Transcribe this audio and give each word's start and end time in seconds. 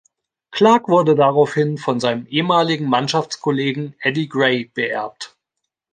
Clarke 0.51 0.87
wurde 0.89 1.13
daraufhin 1.13 1.77
von 1.77 1.99
seinem 1.99 2.25
ehemaligen 2.25 2.89
Mannschaftskollegen 2.89 3.93
Eddie 3.99 4.27
Gray 4.29 4.65
beerbt. 4.65 5.37